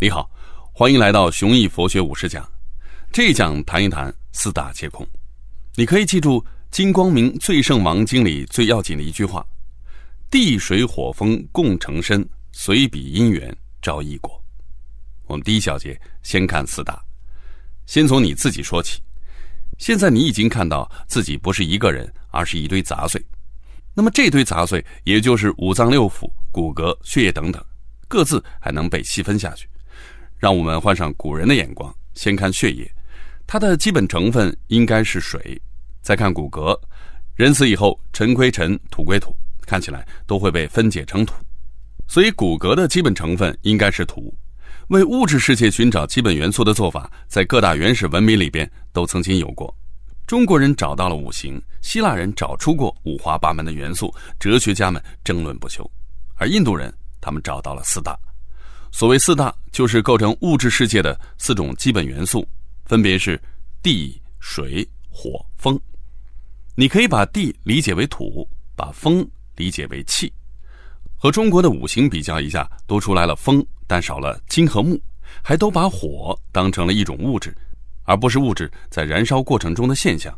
[0.00, 0.30] 你好，
[0.72, 2.48] 欢迎来到雄毅佛学五十讲。
[3.10, 5.04] 这一讲谈一谈四大皆空。
[5.74, 6.40] 你可以记住
[6.70, 9.44] 《金光明最胜王经》里最要紧的一句话
[10.30, 13.52] ：“地水火风共成身，随彼因缘
[13.82, 14.40] 招异果。”
[15.26, 17.02] 我们第一小节先看四大，
[17.86, 19.02] 先从你自己说起。
[19.78, 23.20] 现在你已经看到自己不是一个人，而是一堆杂碎。
[23.94, 27.60] 那么这堆杂碎，也就是五脏六腑、骨骼、血液等等，
[28.06, 29.68] 各自还能被细分下去。
[30.38, 32.90] 让我们换上古人的眼光，先看血液，
[33.46, 35.40] 它的基本成分应该是水；
[36.00, 36.78] 再看骨骼，
[37.34, 39.34] 人死以后尘归尘，土归土，
[39.66, 41.34] 看起来都会被分解成土，
[42.06, 44.32] 所以骨骼的基本成分应该是土。
[44.88, 49.74] 为物质世界寻找基本元素的做法，在各大原始文明里边都曾经有过。
[50.26, 55.90] 中国人找到了五行，希腊人找出过五花八门的元素，哲学家们争论不休，
[56.36, 58.18] 而印度人他们找到了四大。
[58.98, 62.44] 所谓四大，就是构成物质世界的四种基本元素，
[62.84, 63.40] 分别是
[63.80, 65.80] 地、水、火、风。
[66.74, 70.32] 你可以把地理解为土，把风理解为气。
[71.16, 75.00] 和中国的五行比较一下，多出来了风，但少了金和木，
[75.44, 77.56] 还都把火当成了一种物质，
[78.02, 80.36] 而不是物质在燃烧过程中的现象。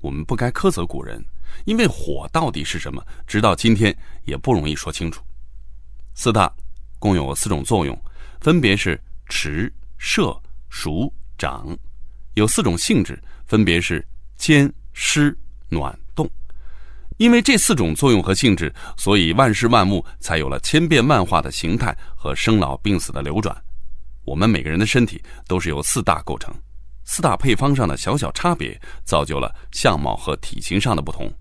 [0.00, 1.24] 我们不该苛责古人，
[1.66, 5.22] 因为火到底是什么，直到今天也不容易说清楚。
[6.16, 6.52] 四大。
[6.98, 7.98] 共有四种作用，
[8.40, 10.36] 分别是持、摄、
[10.68, 11.76] 熟、长，
[12.34, 15.36] 有四种性质，分别是坚、湿、
[15.68, 16.28] 暖、动。
[17.18, 23.56] 因为这四种作用和性质，所以万事万物才有了千变万化的形态和生老病死的流转。
[24.24, 26.54] 我们每个人的身体都是由四大构成，
[27.04, 31.32] 四大配方上的小小差别，造就了相貌和体型上的不同。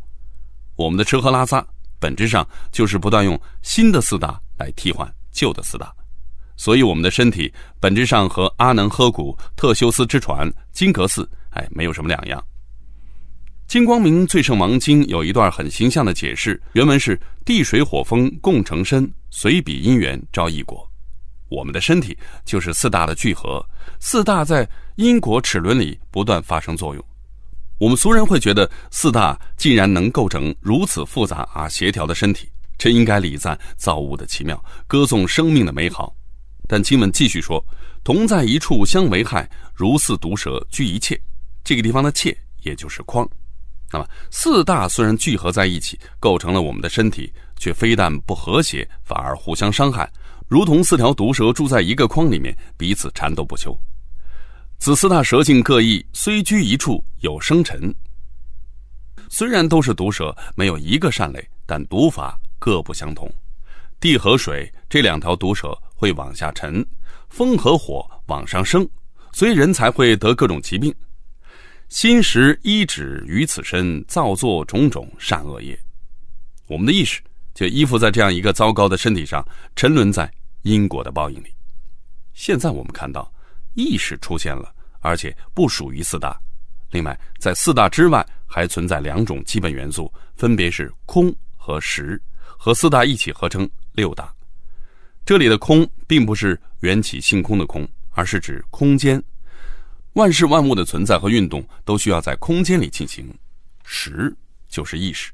[0.76, 1.66] 我们的吃喝拉撒，
[2.00, 5.12] 本质上就是不断用新的四大来替换。
[5.36, 5.94] 旧的四大，
[6.56, 12.44] 所以我们的身体本质上和阿能呵古特修斯之船金阁寺哎没有什么两样。
[13.68, 20.90] 金光明最胜王经有一段很形象的解释，原文是地水火风共成身，随彼因缘招异果。
[21.50, 23.64] 我们的身体就是四大的聚合，
[24.00, 27.04] 四大在因果齿轮里不断发生作用。
[27.78, 32.48] 我们俗人会觉得四大竟然能构成如此复杂而协调的身体。
[32.78, 36.16] 真应该礼赞造物的奇妙，歌颂生命的美好。
[36.68, 37.64] 但经文继续说
[38.04, 41.20] ：“同在一处相为害，如似毒蛇居一切。”
[41.64, 43.28] 这个地方的“切”也就是框。
[43.92, 50.12] 那么四大虽然聚合在一起，构成了我们的身体，却非但不和谐，反而互相伤害，
[50.48, 53.78] 如同四条毒蛇住在一个框里面，彼此缠斗不休。
[54.80, 57.94] 此四大蛇性各异，虽居一处，有生辰。
[59.30, 62.38] 虽然都是毒蛇，没有一个善类，但毒法。
[62.60, 63.32] 各不相同，
[64.00, 66.86] 地和水这两条毒蛇会往下沉，
[67.30, 68.88] 风和火往上升，
[69.32, 70.94] 所以人才会得各种疾病。
[71.90, 75.78] 心识依止于此身，造作种种善恶业。
[76.68, 77.22] 我们的意识
[77.54, 80.32] 就依附在这样一个糟糕的身体上，沉沦在
[80.64, 81.54] 因果的报应里。
[82.34, 83.32] 现在我们看到，
[83.76, 86.38] 意识出现了，而且不属于四大。
[86.90, 92.20] 另外，在四大之外，还存在两种基本元素，分别是空和实。
[92.58, 94.34] 和四大一起合成六大，
[95.26, 99.22] 这里的空并不是缘起性空的空，而是指空间。
[100.14, 103.28] 万事万物的存在和运动都需要在空间里进行。
[103.84, 104.36] 识
[104.70, 105.32] 就是意识，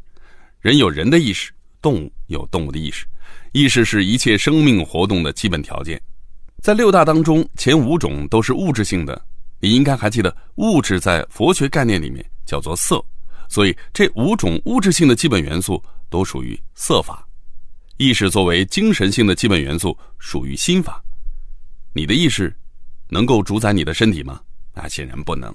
[0.59, 3.05] 人有人的意识，动物有动物的意识。
[3.53, 6.01] 意识是一切生命活动的基本条件。
[6.61, 9.19] 在六大当中，前五种都是物质性的。
[9.59, 13.03] 你应该还记得，物质在佛学概念里面叫做色，
[13.47, 15.81] 所以这五种物质性的基本元素。
[16.11, 17.27] 都属于色法，
[17.97, 21.03] 意识作为精神性的基本元素属于心法。
[21.93, 22.55] 你的意识
[23.09, 24.39] 能够主宰你的身体吗？
[24.75, 25.51] 那显然不能。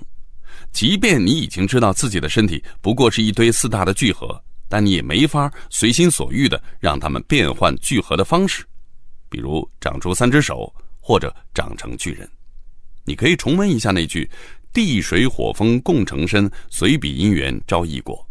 [0.72, 8.64] 即便你已经知道自己的身体不过是一堆四大的聚合，但你也没法随心所欲的让它们变换聚合的方式，
[9.28, 12.28] 比如长出三只手或者长成巨人。
[13.04, 14.28] 你可以重温一下那句
[14.72, 18.25] ：“地水火风共成身，随彼因缘招异果。”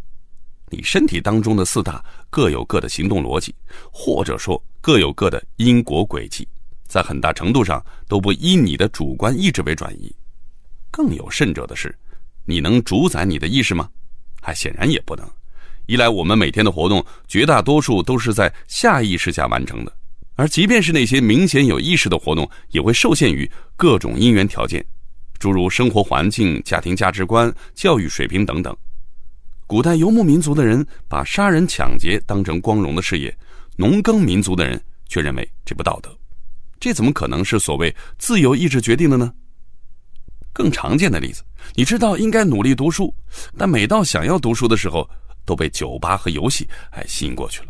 [0.69, 3.53] 你身体当中的四大各有各的行动逻辑，
[3.91, 6.47] 或者说各有各的因果轨迹，
[6.87, 10.13] 在很大程度上都不依你的主观意志为转移。
[10.91, 11.95] 更有甚者的是，
[12.45, 13.89] 你能主宰你的意识吗？
[14.41, 15.27] 还显然也不能。
[15.87, 19.93] 一来，我们每天的活动绝大多数都是在下意识下完成的，
[20.35, 24.83] 而即便是那些明显有意识的活动，也会受限于各种因缘条件，
[25.37, 28.75] 诸如生活环境、家庭价值观、教育水平等等。
[29.67, 33.35] 古代游牧民族的人把杀人抢劫当成光荣的事业，
[33.75, 36.15] 农耕民族的人却认为这不道德。
[36.79, 39.33] 这怎么可能是所谓自由意志决定的呢？
[40.53, 43.13] 更常见的例子，你知道应该努力读书，
[43.57, 45.09] 但每到想要读书的时候，
[45.45, 47.67] 都被酒吧和游戏哎吸引过去了。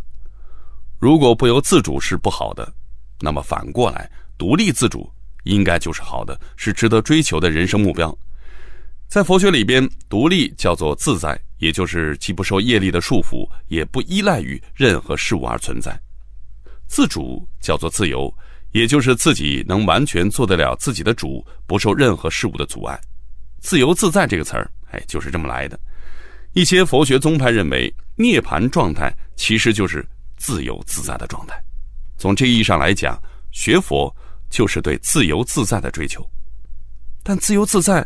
[1.00, 2.72] 如果不由自主是不好的，
[3.22, 5.10] 那么反过来，独立自主
[5.44, 8.16] 应该就是好的，是值得追求的人生目标。
[9.08, 15.92] 在佛学里边，独立叫做自在，也就是既不受业力的束缚，也不依赖于任何事物而存在；
[16.88, 18.34] 自主叫做自由。
[18.72, 23.00] 也就是自己能完全做得了自己的主，不受任何事物的阻碍，
[23.62, 25.80] 自由自在这个词儿，哎，就是这么来的。
[26.52, 30.06] 一些佛学宗派认为，涅槃状态其实就是
[30.36, 31.56] 自由自在的状态。
[32.18, 33.18] 从这意义上来讲，
[33.54, 34.14] 学佛
[34.50, 36.22] 就是对自由自在的追求。
[37.24, 38.06] 但自由自在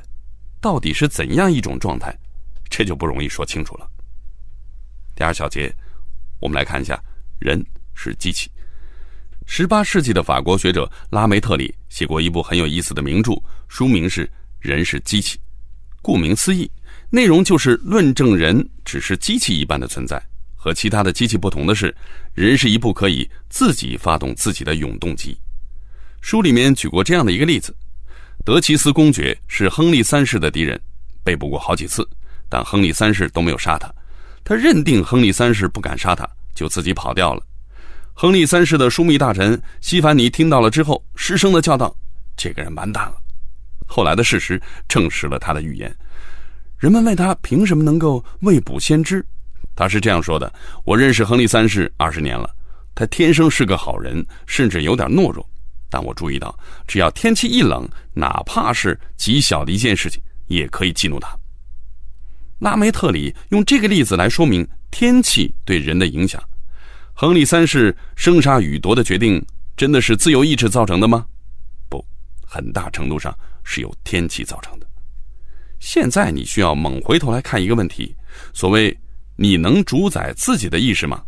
[0.62, 2.16] 到底是怎样一种状态，
[2.70, 3.90] 这就不容易说清楚了。
[5.16, 5.74] 第二小节，
[6.40, 7.02] 我们来看一下，
[7.40, 8.50] 人是机器。
[9.46, 14.26] 十八世纪的法国学者拉梅特里写过一部很有意思的名著，书名是
[14.60, 15.38] 《人是机器》。
[16.02, 16.70] 顾名思义，
[17.10, 20.22] 内容就是论证人只是机器一般的存在。
[20.56, 21.96] 和其他的机器不同的是，
[22.34, 25.38] 人是一部可以自己发动自己的永动机。
[26.22, 27.76] 书里面举过这样的一个例子：
[28.46, 30.80] 德奇斯公爵是亨利三世的敌人，
[31.24, 32.08] 被捕过好几次，
[32.48, 33.94] 但亨利三世都没有杀他。
[34.44, 37.44] 他认定亨利三世不敢杀他，就自己跑掉了。
[38.14, 41.96] 亨利三世的枢密大臣西凡尼听到了之后，失声的叫道
[42.36, 43.16] ：“这个人完蛋了。”
[43.86, 45.94] 后来的事实证实了他的预言。
[46.78, 49.24] 人们问他凭什么能够未卜先知，
[49.76, 50.52] 他是这样说的
[50.86, 52.50] ：“我认识亨利三世二十年了，
[52.96, 55.48] 他天生是个好人，甚至有点懦弱。
[55.90, 56.58] 但我注意到，
[56.88, 61.36] 只要天气一冷，哪怕是极小的一件事情，也可以激怒他。”
[62.60, 66.44] 拉梅特里用这个例子来说明天气对人的影响。
[67.14, 69.46] 亨利三世生杀予夺的决定，
[69.76, 71.26] 真的是自由意志造成的吗？
[71.90, 72.06] 不，
[72.46, 74.88] 很大程度上是由天气造成的。
[75.80, 78.14] 现在你需要猛回头来看一个问题：
[78.54, 78.98] 所谓
[79.38, 81.24] “你能主宰自己的意识吗？”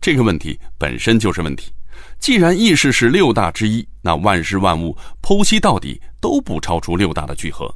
[0.00, 1.72] 这个问题本身就是问题。
[2.18, 7.72] 既然意识是六大之一，那万事万物剖析到底都不超出六大的聚合。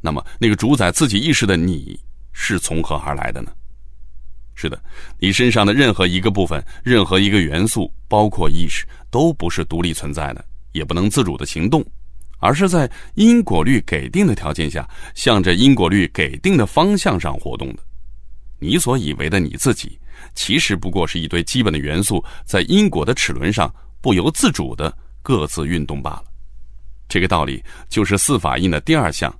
[0.00, 1.98] 那么，那个主宰自己意识的你
[2.32, 3.50] 是从何而来的呢？
[4.54, 4.82] 是的，
[5.18, 11.84] 你身上的任何一个部分、任何一个元素，包括意识，都不是独立存在的，也不能自主的行动，
[12.38, 17.82] 而是在因果律给定的条件下，向着因果律给定的方向上活动的。
[18.58, 19.98] 你所以为的你自己，
[20.34, 26.24] 其实不过是一堆基本的元素，在因果的齿轮上不由自主的各自运动罢了。
[27.08, 29.34] 这个道理就是四法印的第二项：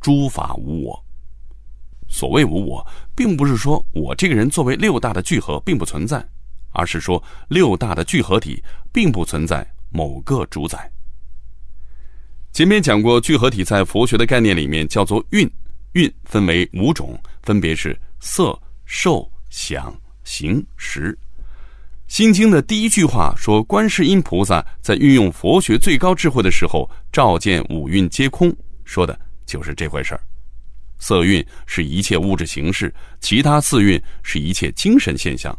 [0.00, 1.04] 诸法无我。
[2.08, 6.22] 所谓无我，并不是说我这个人作为六大的聚合并不存在，
[6.72, 10.90] 而是说六大的聚合体并不存在某个主宰。
[12.52, 15.50] 前面讲过，聚合体在佛学的概念里面叫做蕴，
[15.92, 19.92] 蕴分为五种，分别是色、受、想、
[20.22, 21.18] 行、识。
[22.06, 28.54] 心经的第一句话说，观世音菩萨在运用佛学最高智慧的时候，照见五蕴皆空，
[28.84, 30.20] 说的就是这回事儿。
[31.00, 35.56] 色蕴是一切物质形式，其他四蕴是一切精神现象，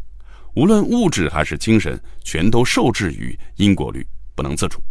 [0.55, 4.81] 无论物质还是精神，全都受制于因果律，不能自主，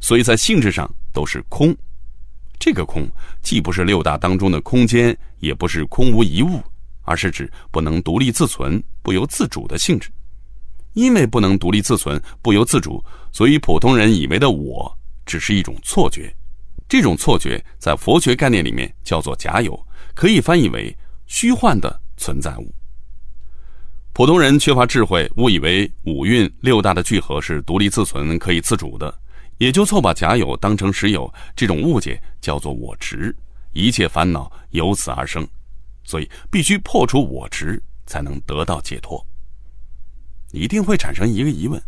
[0.00, 1.74] 所以在性质上都是空。
[2.58, 3.08] 这个空
[3.40, 6.60] 既不是六大当中的空间，也不是空无一物，
[7.10, 10.08] 而是指不能独立自存、不由自主的性质。
[10.92, 16.32] 因为不能独立自存、不由自主，所以普通人以为的我只是一种错觉。
[16.88, 19.76] 这种错觉在佛学概念里面叫做假有。
[20.14, 20.94] 可以翻译为
[21.26, 22.74] 虚幻的存在物。
[24.12, 29.12] 普通人缺乏智慧，误以为五蕴六大的聚合是独立自存、可以自主的，
[29.58, 31.32] 也就错把假有当成实有。
[31.56, 33.34] 这种误解叫做我执，
[33.72, 35.46] 一切烦恼由此而生。
[36.10, 39.24] 所以必须破除我执，才能得到解脱。
[40.50, 41.80] 一定会产生一个疑问：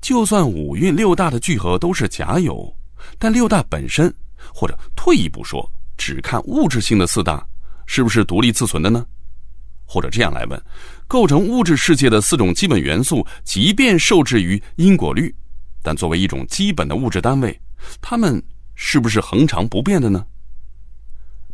[0.00, 2.76] 就算五蕴六大的聚合都是假有，
[3.16, 4.12] 但六大本身，
[4.52, 7.46] 或者退一步说，只看物质性的四大。
[7.86, 9.06] 是不是独立自存的呢？
[9.84, 10.60] 或者这样来问：
[11.06, 15.32] 构成物质世界的四种基本元素，即便受制于因果律，
[15.80, 17.56] 但作为一种基本的物质单位，
[18.00, 18.42] 它们
[18.74, 20.26] 是不是恒常不变的呢？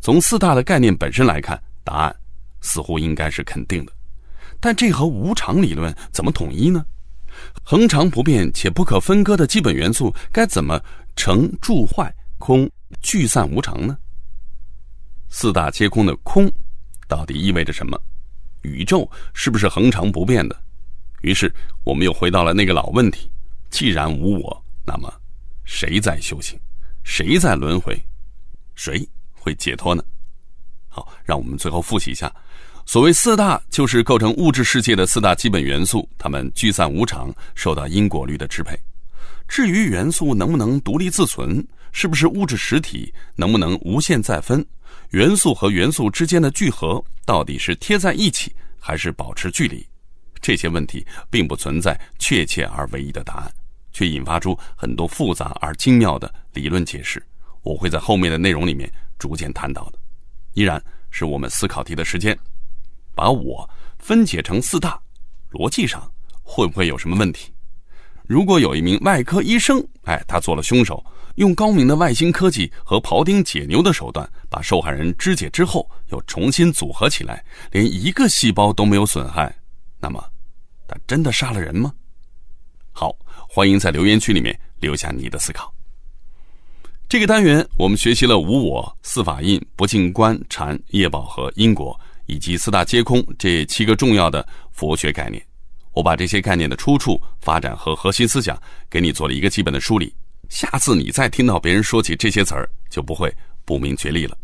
[0.02, 2.16] 从四大的概念本身来看，答案
[2.60, 3.92] 似乎应该是肯定的。
[4.58, 6.84] 但这和无常理论怎么统一呢？
[7.62, 10.82] 恒常不变且不可分割的基本元素，该怎么
[11.14, 12.68] 成住坏空
[13.00, 13.96] 聚散无常呢？
[15.28, 16.50] 四大皆空的空，
[17.06, 17.96] 到底意味着什么？
[18.62, 20.60] 宇宙是不是恒常不变的？
[21.22, 21.52] 于是
[21.84, 23.30] 我们又回到了那个老问题：
[23.70, 25.12] 既然无我，那么
[25.64, 26.58] 谁在修行？
[27.04, 27.96] 谁在轮回？
[28.74, 30.02] 谁会解脱呢？
[30.96, 32.34] 好，让我们最后复习一下：
[32.86, 38.74] 所谓四大，就是构成物质世界的四大基本元素，它们聚散无常，受到因果律的支配。
[39.46, 41.62] 至于元素能不能独立自存，
[41.92, 44.64] 是不是物质实体，能不能无限再分，
[45.10, 48.50] 元素和元素之间的聚合到底是贴在一起，
[48.80, 49.86] 还是保持距离？
[50.40, 53.52] 这些问题并不存在确切而唯一的答案，
[53.92, 57.22] 却引发出很多复杂而精妙的理论解释。
[57.60, 59.98] 我会在后面的内容里面逐渐谈到的。
[60.56, 62.36] 依然是我们思考题的时间，
[63.14, 64.98] 把我分解成四大，
[65.52, 66.10] 逻辑上
[66.42, 67.52] 会不会有什么问题？
[68.24, 79.54] 如果有一名外科医生，哎，他做了凶手，用高明的外星科技和庖丁解牛的手段，把受害人肢解之后又重新组合起来，连一个细胞都没有损害，
[80.00, 80.24] 那么，
[80.88, 81.92] 他真的杀了人吗？
[82.92, 83.14] 好，
[83.46, 85.70] 欢迎在留言区里面留下你的思考。
[87.08, 95.40] 这个单元我们学习了无我、四法印、不净观、禅、业报和因果，以及四大皆空这七个重要的佛学概念。
[95.92, 98.60] 我把这些概念的出处、发展和核心思想
[98.90, 100.12] 给你做了一个基本的梳理。
[100.48, 103.32] 下次你再听到别人说起这些词儿，就不会
[103.64, 104.36] 不明觉厉了。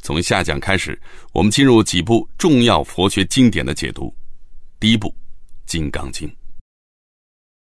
[0.00, 0.98] 从下讲开始，
[1.34, 4.12] 我们进入几部重要佛学经典的解读。
[4.80, 5.08] 第一部
[5.66, 6.26] 《金刚经》。